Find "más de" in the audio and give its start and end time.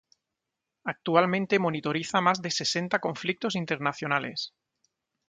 2.21-2.49